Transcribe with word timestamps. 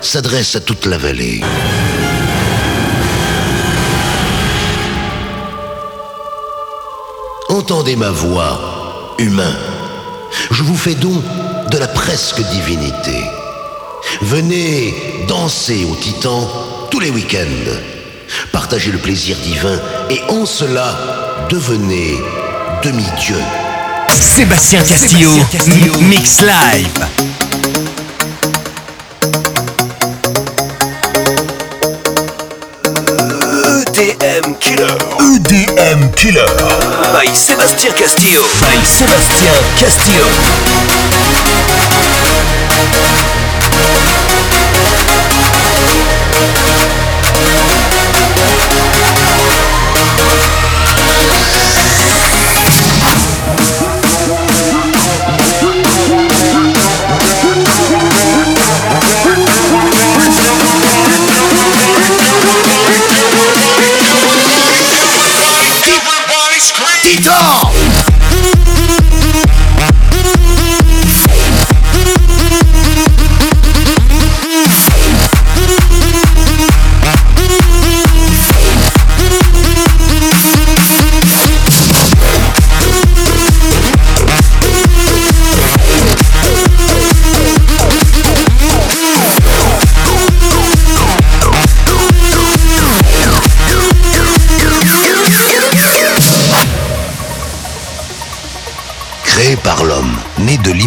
s'adresse 0.00 0.56
à 0.56 0.60
toute 0.60 0.86
la 0.86 0.98
vallée. 0.98 1.40
Entendez 7.48 7.96
ma 7.96 8.10
voix, 8.10 9.14
humain. 9.18 9.54
Je 10.50 10.62
vous 10.62 10.76
fais 10.76 10.94
don 10.94 11.22
de 11.70 11.78
la 11.78 11.88
presque 11.88 12.40
divinité. 12.50 13.24
Venez 14.22 14.94
danser 15.28 15.84
au 15.84 15.96
Titan 15.96 16.48
tous 16.90 17.00
les 17.00 17.10
week-ends. 17.10 17.72
Partagez 18.52 18.92
le 18.92 18.98
plaisir 18.98 19.36
divin 19.38 19.78
et 20.08 20.20
en 20.30 20.46
cela, 20.46 21.46
devenez 21.50 22.18
demi-dieu. 22.82 23.38
Sébastien 24.08 24.82
Castillo, 24.82 25.30
Mix 26.00 26.40
Live. 26.42 27.49
EDM 34.50 34.58
Killer. 34.58 34.98
EDM 35.20 36.10
Killer. 36.16 36.46
By 37.12 37.28
Sébastien 37.32 37.92
Castillo. 37.92 38.42
By 38.60 38.84
Sébastien 38.84 39.52
Castillo. 39.78 40.26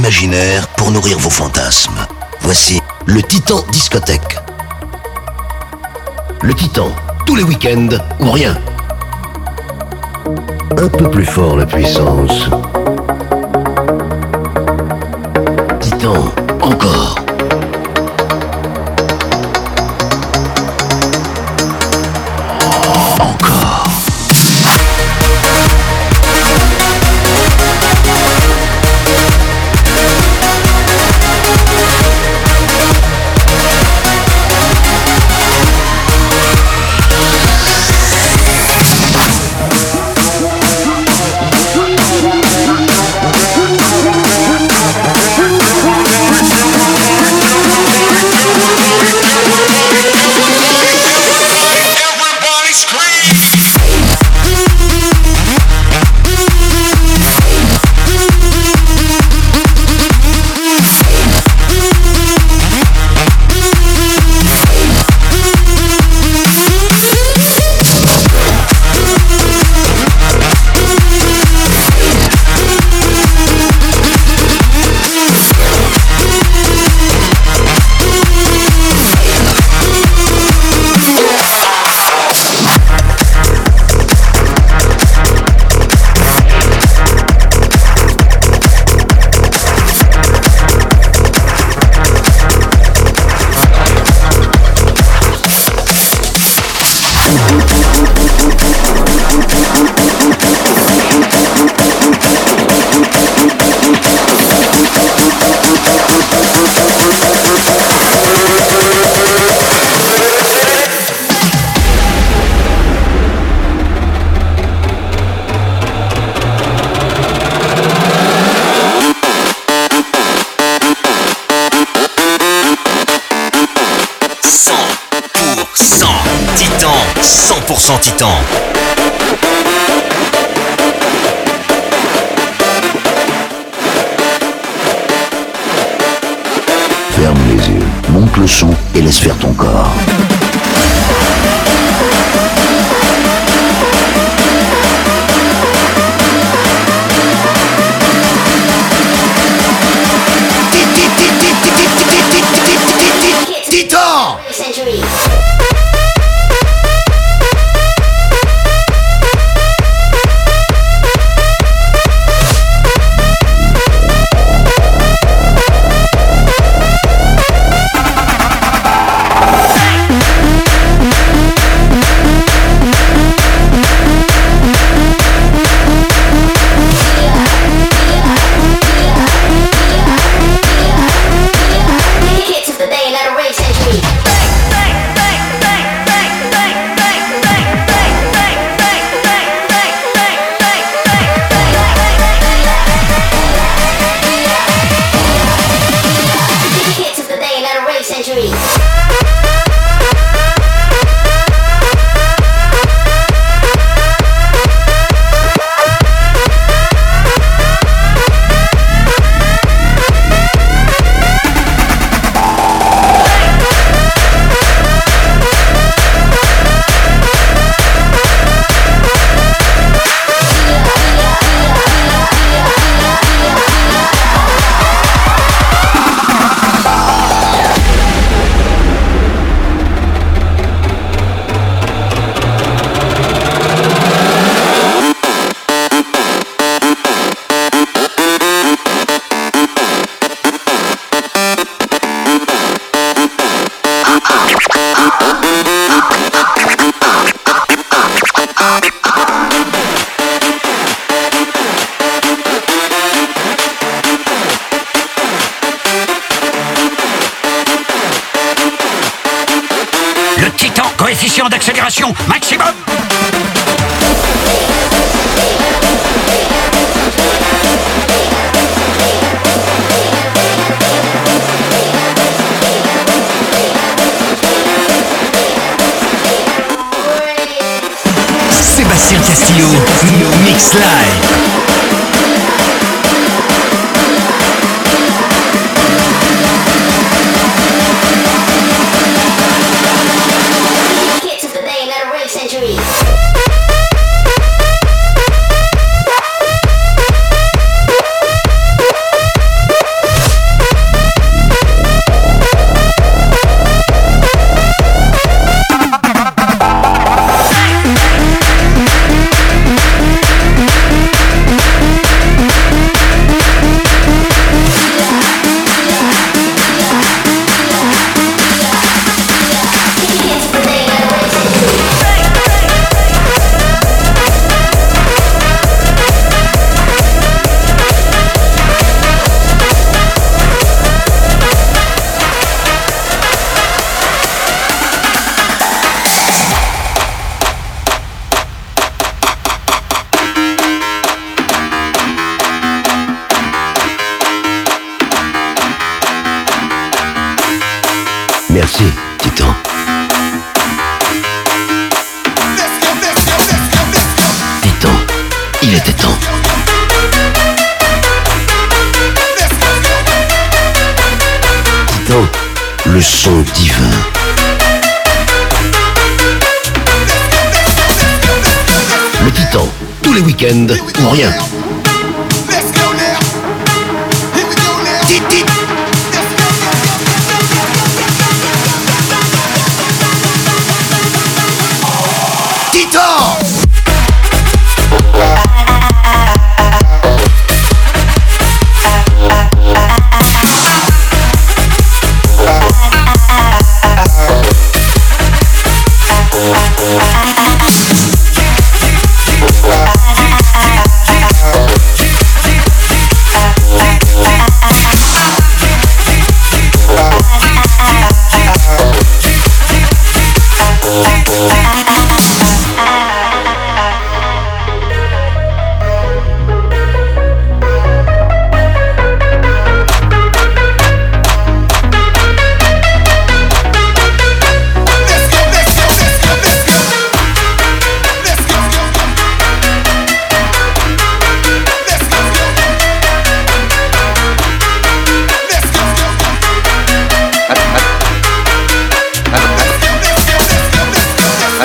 L'imaginaire 0.03 0.67
pour 0.75 0.91
nourrir 0.91 1.17
vos 1.17 1.29
fantasmes. 1.29 2.05
Voici 2.41 2.81
le 3.05 3.23
Titan 3.23 3.63
Discothèque. 3.71 4.37
Le 6.41 6.53
Titan, 6.53 6.89
tous 7.25 7.37
les 7.37 7.43
week-ends 7.43 7.87
ou 8.19 8.31
rien. 8.31 8.57
Un 10.77 10.89
peu 10.89 11.09
plus 11.09 11.25
fort 11.25 11.55
la 11.55 11.65
puissance. 11.65 12.49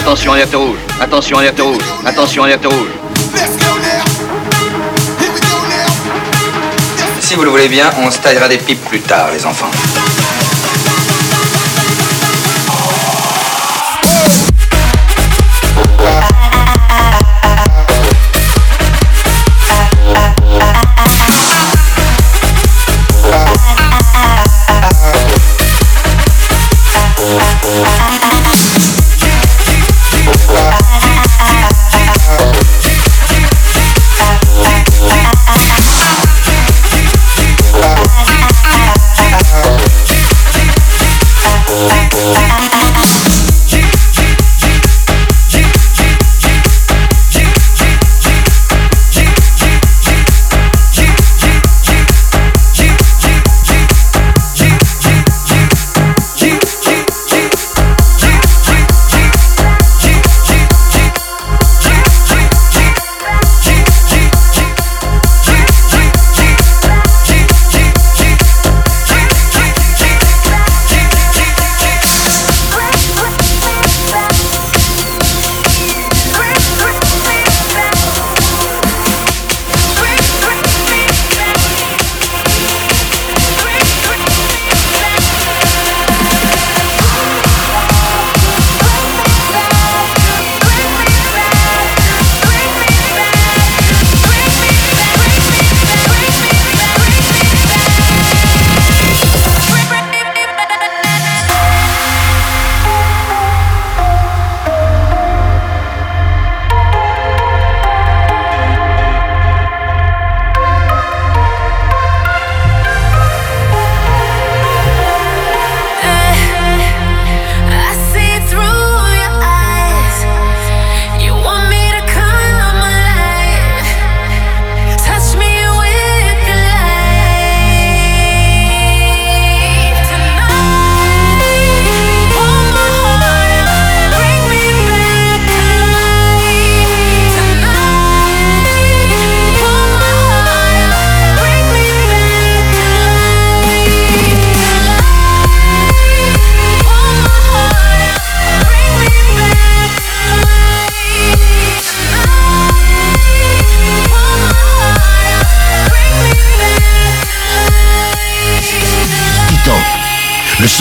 Attention, 0.09 0.33
alerte 0.33 0.55
rouge. 0.55 0.79
Attention, 1.03 1.39
alerte 1.39 1.61
rouge. 1.61 1.85
Attention, 2.07 2.45
alerte 2.45 2.65
rouge. 2.65 2.89
Si 7.21 7.35
vous 7.35 7.43
le 7.45 7.51
voulez 7.51 7.69
bien, 7.69 7.91
on 8.03 8.11
se 8.11 8.19
taillera 8.19 8.49
des 8.49 8.57
pipes 8.57 8.83
plus 8.89 9.01
tard, 9.01 9.29
les 9.35 9.45
enfants. 9.45 9.71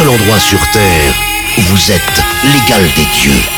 Seul 0.08 0.14
endroit 0.14 0.40
sur 0.40 0.60
Terre 0.72 1.14
où 1.58 1.62
vous 1.62 1.92
êtes 1.92 2.24
l'égal 2.44 2.84
des 2.96 3.06
dieux. 3.20 3.57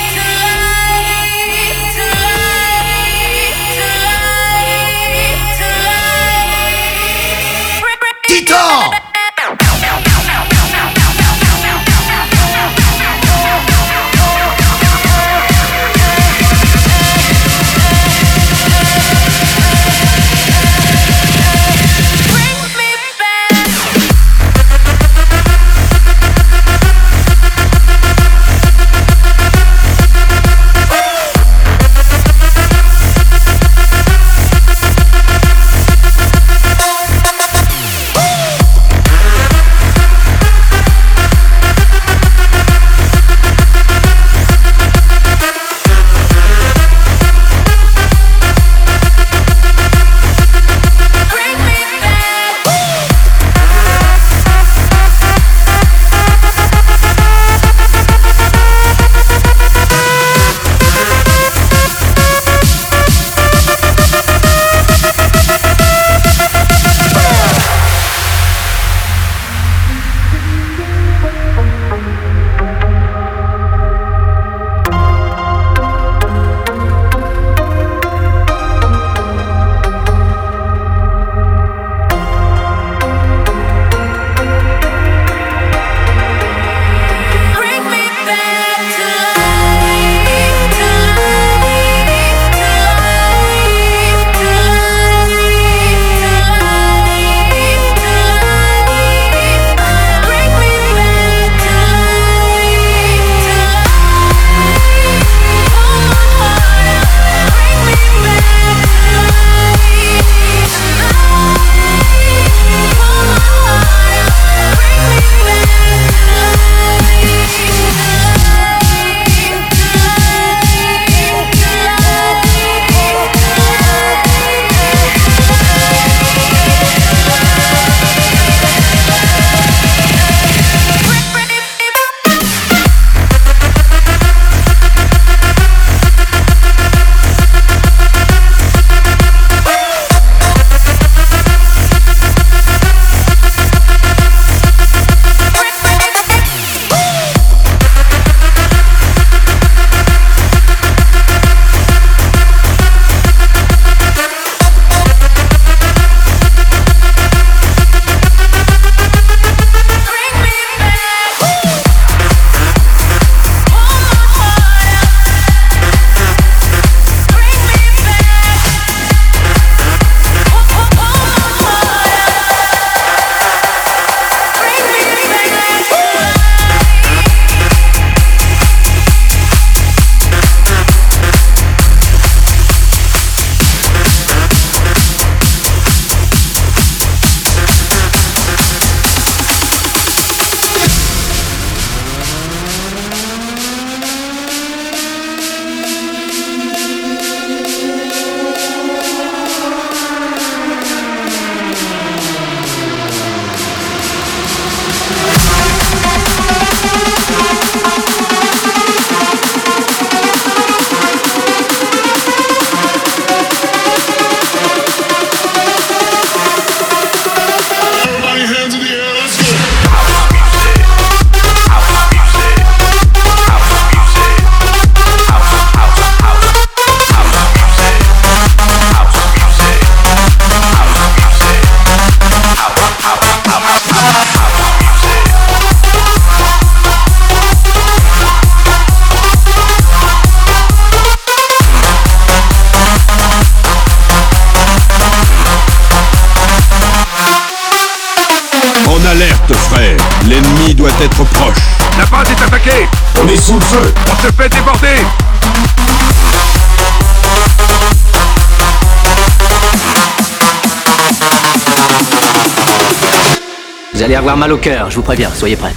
Mal 264.40 264.54
au 264.54 264.58
cœur, 264.58 264.90
je 264.90 264.96
vous 264.96 265.04
préviens, 265.04 265.30
soyez 265.32 265.58
prêts. 265.58 265.74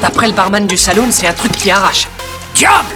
D'après 0.00 0.28
le 0.28 0.32
barman 0.34 0.66
du 0.68 0.76
saloon, 0.76 1.08
c'est 1.10 1.26
un 1.26 1.32
truc 1.32 1.50
qui 1.52 1.70
arrache. 1.70 2.06
Diable 2.54 2.94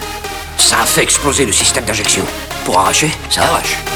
Ça 0.56 0.76
a 0.80 0.86
fait 0.86 1.02
exploser 1.02 1.44
le 1.44 1.52
système 1.52 1.84
d'injection. 1.84 2.24
Pour 2.64 2.78
arracher, 2.78 3.10
ça 3.30 3.42
arrache. 3.42 3.89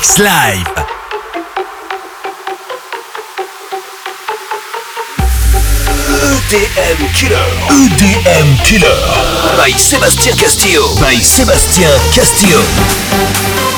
Live. 0.00 0.64
EDM 6.22 7.12
Killer. 7.12 7.36
EDM 7.68 8.56
Killer. 8.64 8.96
By 9.58 9.72
Sébastien 9.78 10.34
Castillo. 10.36 10.94
By 11.00 11.22
Sébastien 11.22 11.90
Castillo. 12.14 13.69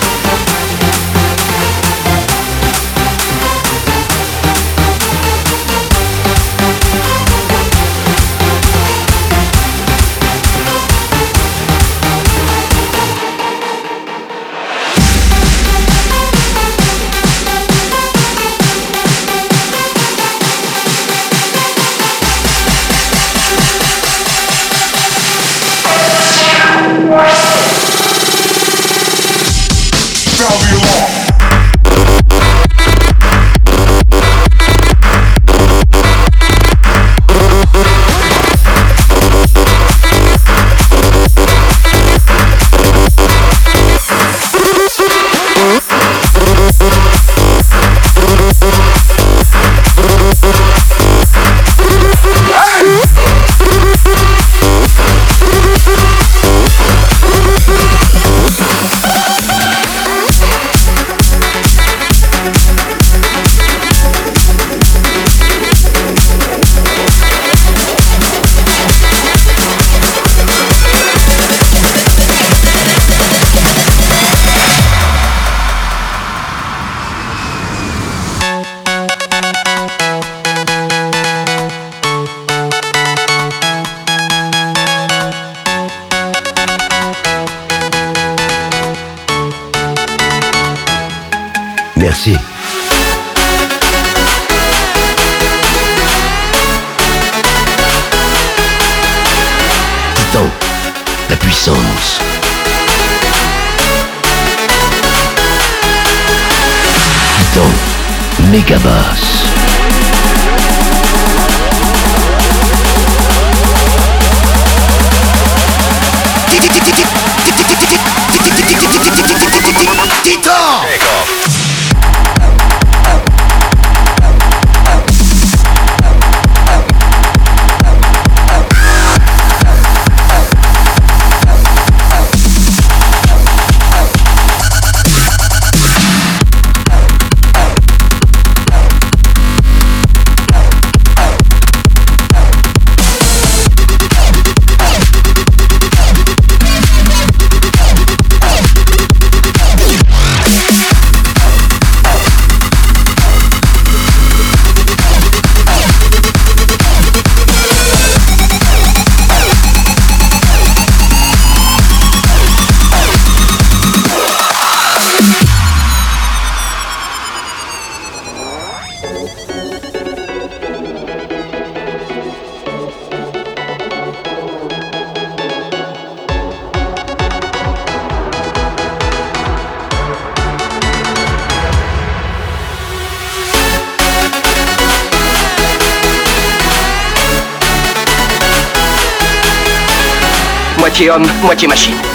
Machine, 190.92 191.22
Moitié 191.42 191.66
Machine. 191.66 192.11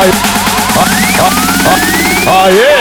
Aê! 0.00 0.10
Aê! 2.26 2.79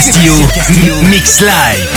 Sébastien 0.00 0.48
Castillo, 0.52 0.94
Mix 1.04 1.40
Live. 1.40 1.88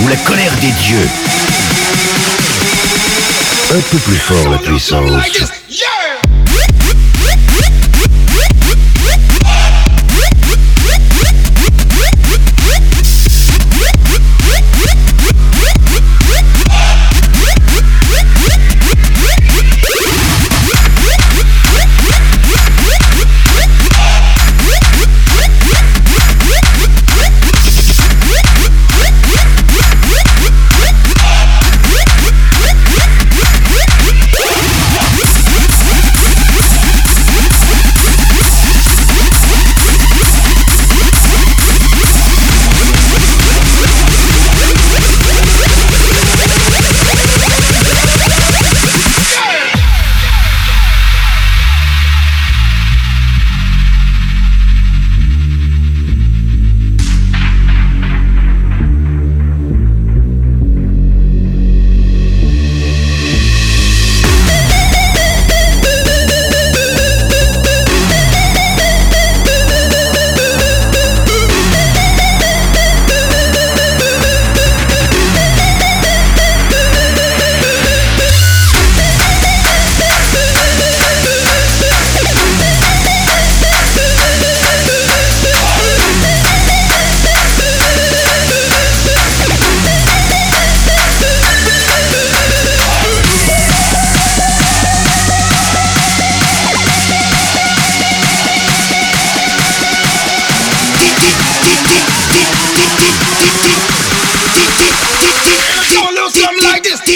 Ou 0.00 0.08
la 0.08 0.16
colère 0.16 0.52
des 0.56 0.72
dieux. 0.72 1.08
Un 3.70 3.80
peu 3.90 3.98
plus 3.98 4.16
fort 4.16 4.48
la 4.50 4.58
puissance. 4.58 5.61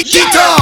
Titan 0.07 0.56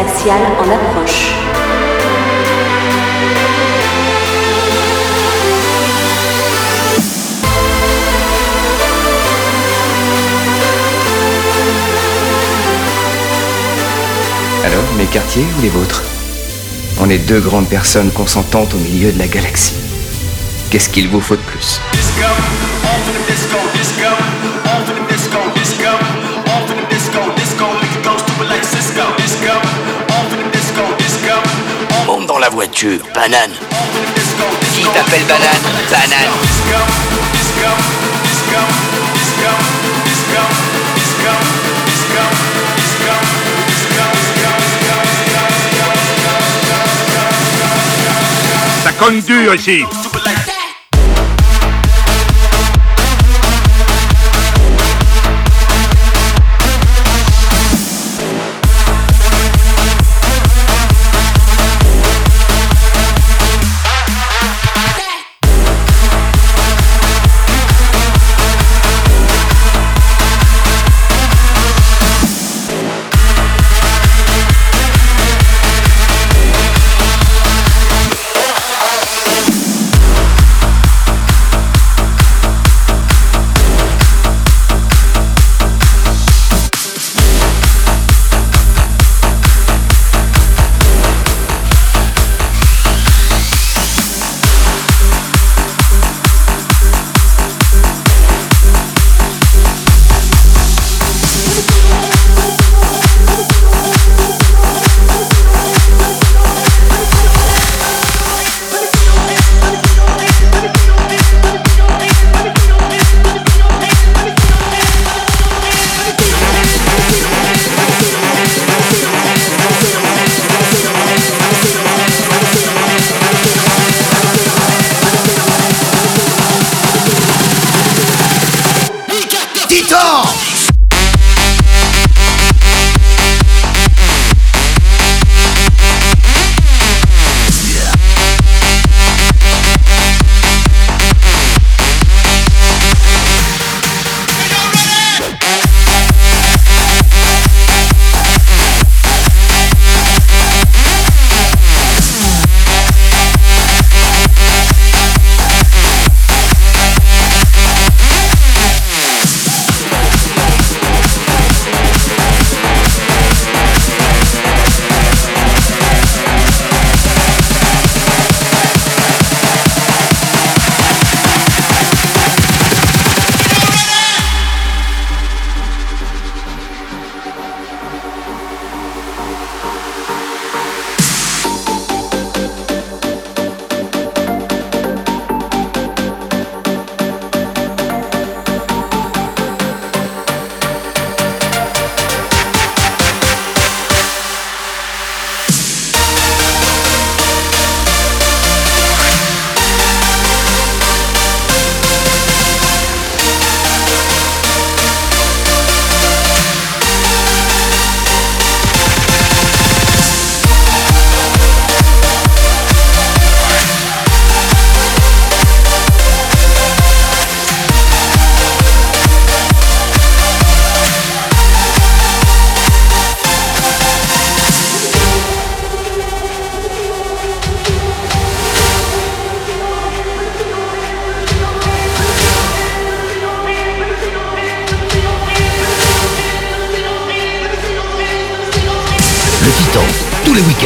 spatiale 0.00 0.40
en 0.58 0.70
approche. 0.70 1.34
Alors, 14.64 14.82
mes 14.96 15.04
quartiers 15.06 15.44
ou 15.58 15.62
les 15.62 15.68
vôtres? 15.68 16.02
On 17.00 17.10
est 17.10 17.18
deux 17.18 17.40
grandes 17.40 17.68
personnes 17.68 18.10
consentantes 18.10 18.74
au 18.74 18.78
milieu 18.78 19.12
de 19.12 19.18
la 19.18 19.26
galaxie. 19.26 19.74
Qu'est-ce 20.70 20.88
qu'il 20.88 21.08
vous 21.08 21.20
faut 21.20 21.36
de 21.36 21.42
plus? 21.42 21.80
La 32.40 32.48
voiture, 32.48 33.00
banane. 33.14 33.52
Qui 34.72 34.82
t'appelle 34.94 35.24
banane 35.24 35.48
Banane 35.90 36.30
Ça 48.84 48.92
cogne 48.92 49.20
dur 49.20 49.54
ici 49.54 49.84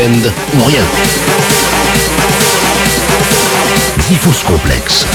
week-ends 0.05 0.31
ou 0.59 0.65
rien. 0.65 0.83
Diffus 4.09 4.43
complexe. 4.45 5.07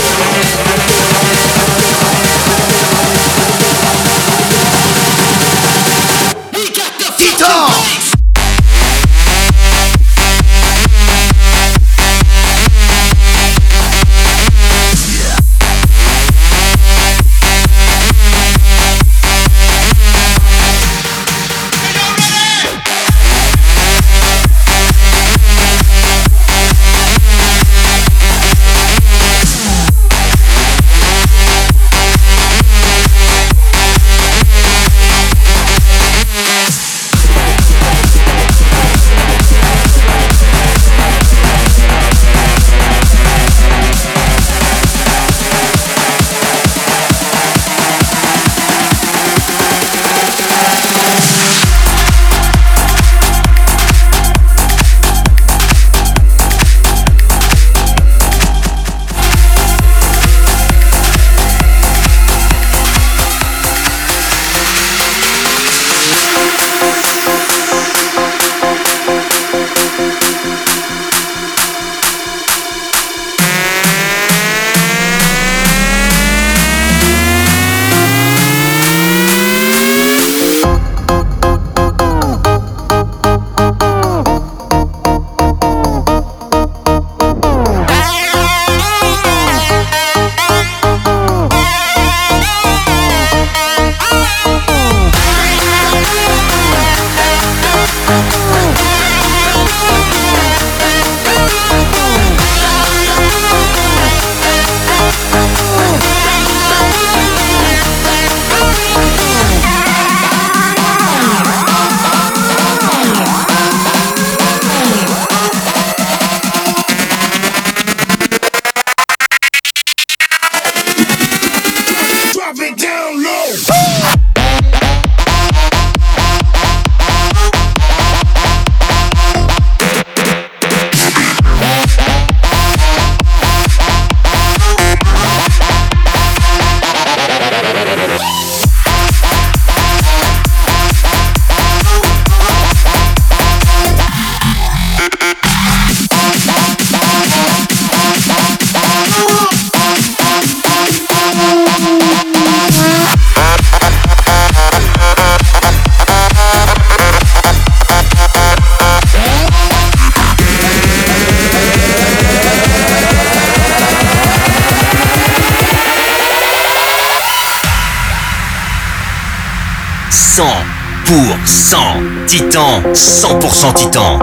100% 172.94 173.74
Titan. 173.74 174.20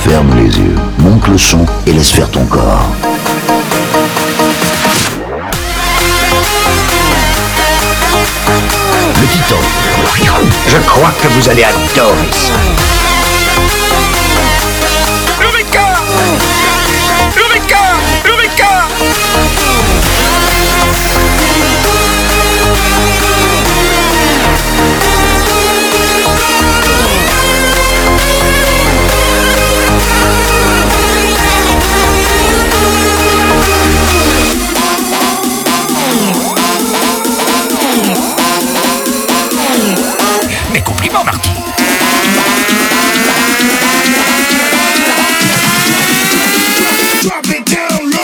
Ferme 0.00 0.34
les 0.36 0.58
yeux, 0.58 0.76
monte 0.98 1.26
le 1.28 1.38
son 1.38 1.64
et 1.86 1.92
laisse 1.92 2.10
faire 2.10 2.30
ton 2.30 2.44
corps. 2.44 2.86
Le 9.20 9.26
Titan. 9.26 9.56
Je 10.68 10.76
crois 10.86 11.12
que 11.22 11.28
vous 11.28 11.48
allez 11.48 11.64
adorer 11.64 12.28
ça. 12.32 12.87
drop 47.28 47.44
it 47.48 47.66
down 47.66 48.10
low. 48.10 48.18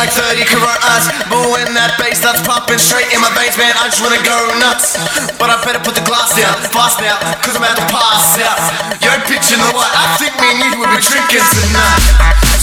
Like 0.00 0.16
30 0.16 0.48
coronas. 0.48 1.12
But 1.28 1.44
when 1.52 1.76
that 1.76 2.00
bass 2.00 2.24
starts 2.24 2.40
pumping 2.40 2.80
straight 2.80 3.12
in 3.12 3.20
my 3.20 3.28
veins, 3.36 3.54
man, 3.60 3.76
I 3.76 3.92
just 3.92 4.00
wanna 4.00 4.16
go 4.24 4.36
nuts. 4.56 4.96
But 5.36 5.52
I 5.52 5.60
better 5.60 5.82
put 5.84 5.92
the 5.92 6.04
glass 6.08 6.32
down, 6.32 6.56
fast 6.72 6.98
now, 7.04 7.20
cause 7.44 7.52
I'm 7.52 7.62
about 7.62 7.76
to 7.76 7.86
pass 7.92 8.40
out. 8.40 8.58
Yo, 9.04 9.12
pitching 9.28 9.60
the 9.60 9.70
what? 9.76 9.92
I 9.92 10.16
think 10.16 10.32
me 10.40 10.56
and 10.56 10.58
you 10.64 10.80
will 10.80 10.88
be 10.88 11.00
drinking 11.04 11.44
tonight. 11.52 12.00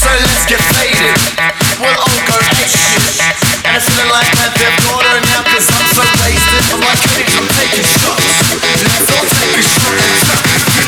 So 0.02 0.10
let's 0.10 0.50
get 0.50 0.62
faded. 0.74 1.14
We'll 1.78 1.94
all 1.94 2.22
go 2.26 2.38
ape. 2.58 2.74
And 3.64 3.78
it's 3.78 3.86
feeling 3.86 4.10
like 4.10 4.30
they're 4.58 4.78
border 4.90 5.22
now, 5.30 5.46
cause 5.46 5.68
I'm 5.70 5.88
so 5.94 6.04
wasted. 6.26 6.64
I'm 6.74 6.82
like, 6.82 7.02
I'm 7.38 7.48
taking 7.54 7.86
shots. 7.86 8.26
Let's 8.66 9.10
all 9.14 9.26
take 9.30 9.56
a 9.56 9.64
shot. 9.64 9.94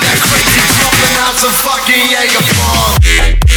That 0.02 0.18
crazy 0.18 0.62
pumping 0.82 1.16
out 1.22 1.36
some 1.38 1.56
fucking 1.62 2.04
Jaeger 2.10 2.44
bomb. 2.58 3.49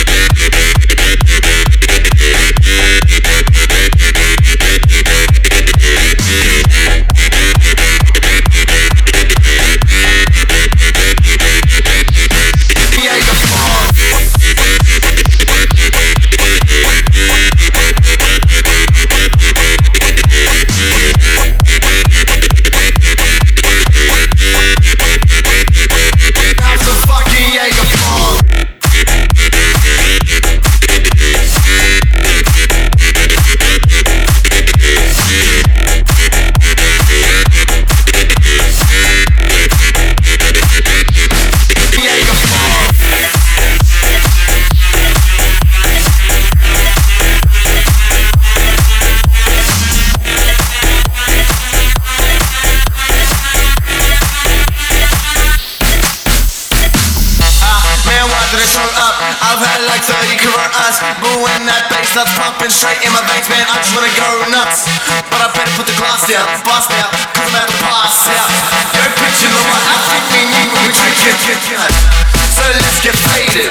Pumping 62.63 62.79
straight 62.79 63.03
in 63.03 63.11
my 63.11 63.19
veins, 63.27 63.51
man. 63.51 63.67
I 63.67 63.83
just 63.83 63.91
wanna 63.91 64.07
go 64.15 64.47
nuts. 64.55 64.87
But 65.35 65.43
I 65.43 65.51
better 65.51 65.75
put 65.75 65.87
the 65.91 65.99
glass 65.99 66.23
down, 66.31 66.47
bust 66.63 66.95
out, 66.95 67.11
cause 67.35 67.43
I'm 67.43 67.59
about 67.59 67.67
to 67.67 67.79
pass 67.83 68.23
out. 68.39 68.51
Yo, 68.95 69.03
picture 69.19 69.51
the 69.51 69.63
one 69.67 69.83
I 69.83 69.99
think 70.07 70.23
we 70.31 70.41
need 70.47 70.71
when 70.71 70.87
we 70.87 70.95
drink 70.95 71.19
it. 71.27 71.43
So 72.55 72.63
let's 72.63 73.03
get 73.03 73.19
faded. 73.19 73.67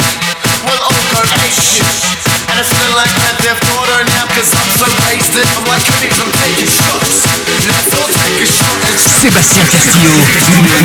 We'll 0.67 0.83
all 0.83 1.03
go. 1.07 1.23
And 1.23 2.59
it's 2.59 2.67
feeling 2.67 2.99
like 2.99 3.15
that 3.15 3.39
now, 3.39 4.27
cause 4.35 4.51
I'm 4.59 4.71
so 4.75 4.87
wasted. 5.07 5.47
I'm 5.55 5.63
like, 5.71 5.87
I'm 5.87 6.31
taking 6.43 6.67
shots. 6.67 7.31
Let's 7.47 7.95
all 7.95 8.11
take 8.11 8.43
a 8.43 8.47
shot. 8.51 8.75
Sébastien 9.23 9.67
Castillo, 9.71 10.19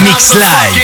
Mix 0.06 0.30
Live. 0.38 0.78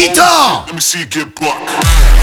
Let 0.00 0.74
me 0.74 0.80
see 0.80 1.00
you 1.00 1.06
get 1.06 1.34
buck. 1.34 2.17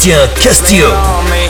Sébastien 0.00 0.28
Castillo. 0.42 1.49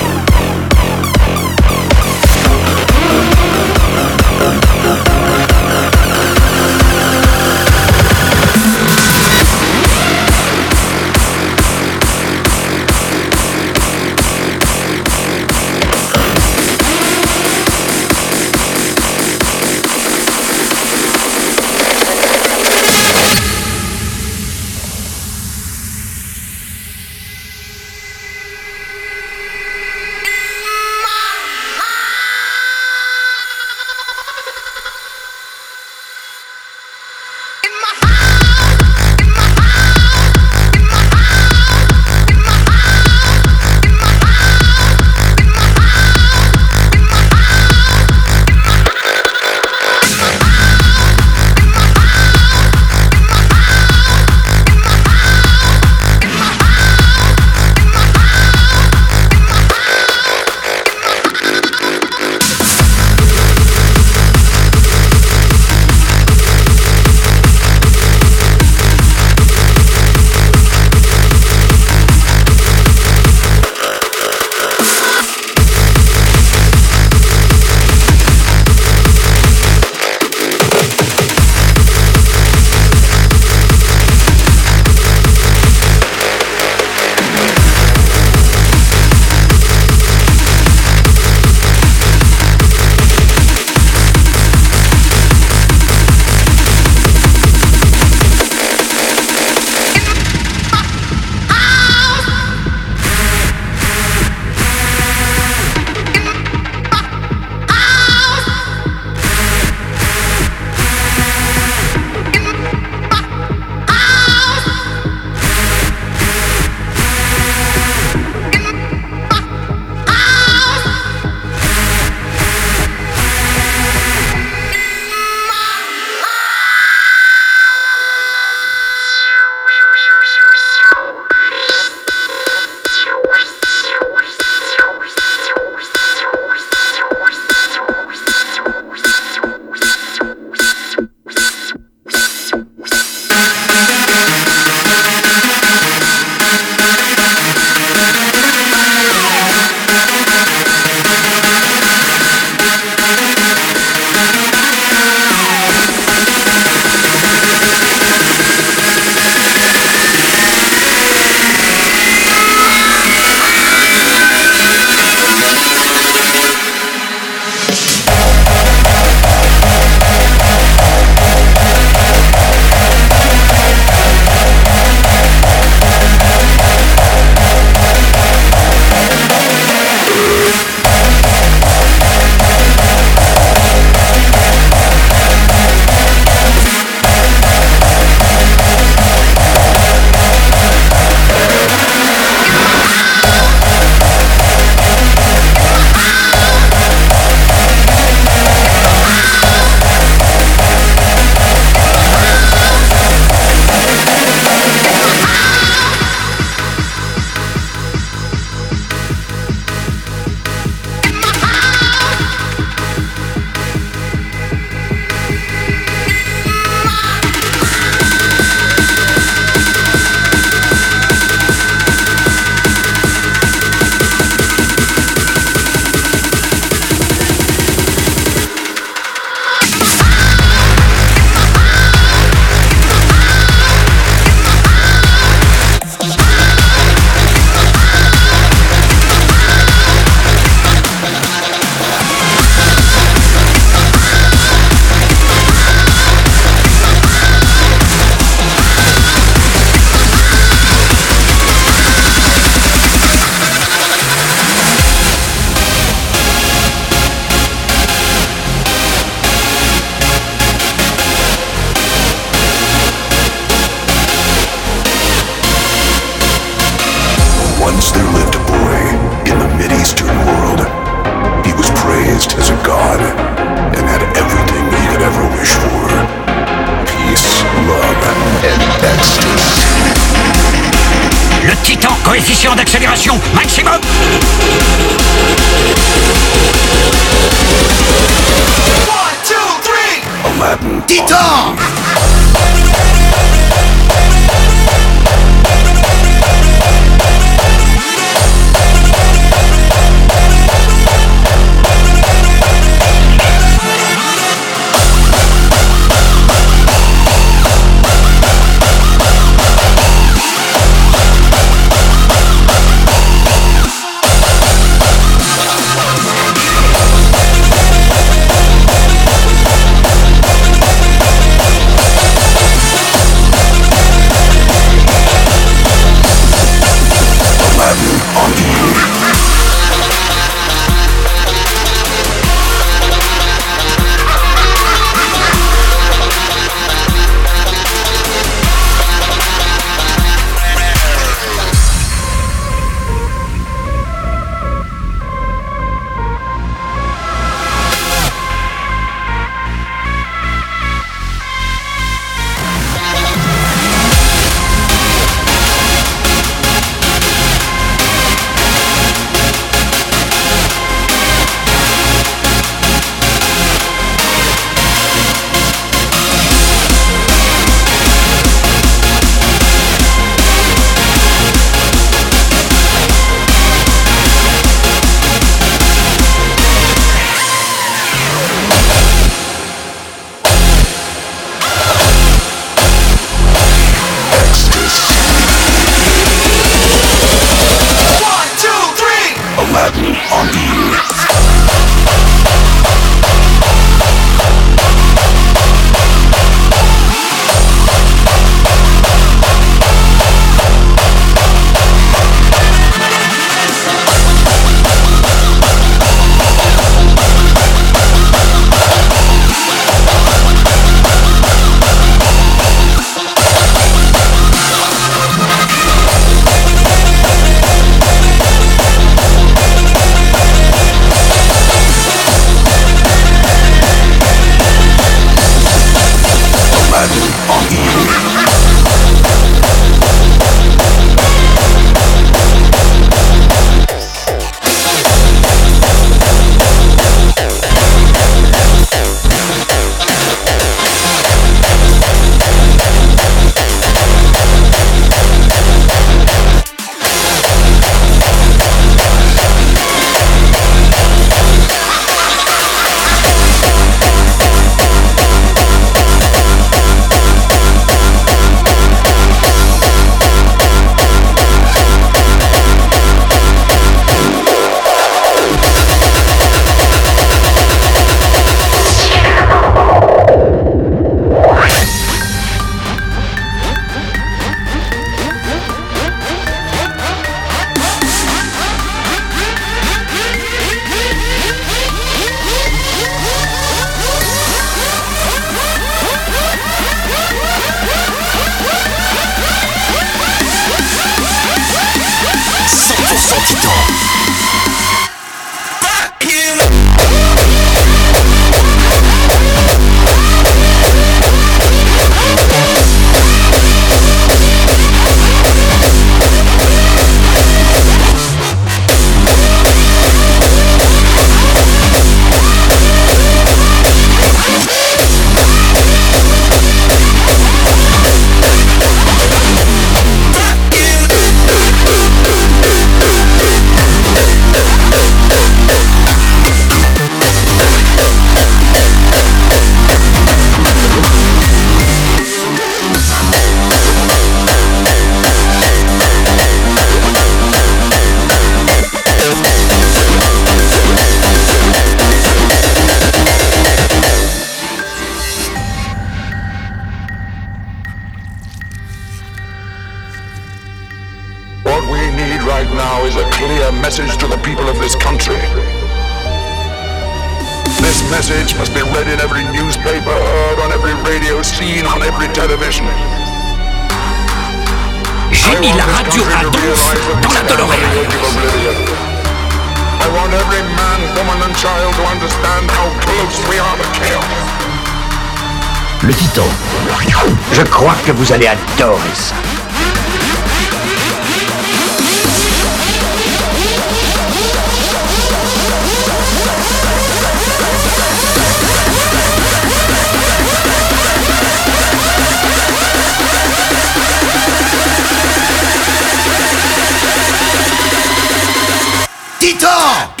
Titan 599.21 600.00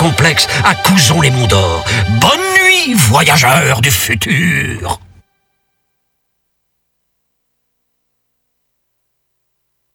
complexe 0.00 0.46
à 0.64 0.74
les 1.20 1.30
Monts 1.30 1.46
d'Or. 1.46 1.84
Bonne 2.20 2.40
nuit, 2.56 2.94
voyageurs 2.94 3.82
du 3.82 3.90
futur 3.90 4.98